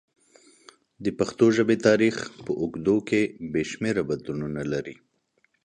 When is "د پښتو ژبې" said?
1.03-1.77